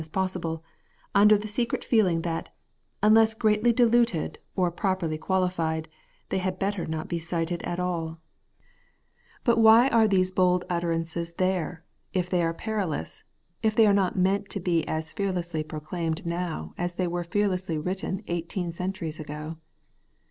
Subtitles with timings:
[0.01, 0.63] as possible,
[1.13, 2.49] under the secret feeling that,
[3.03, 5.87] unless greatly diluted or properly qualified,
[6.29, 8.19] they had better not be cited at alL
[9.43, 11.83] But why are these bold utter ances there,
[12.13, 13.23] if they are perilous,
[13.61, 17.77] if they are not meant to be as fearlessly proclaimed now as they were fearlessly
[17.77, 19.57] written eighteen centuries ago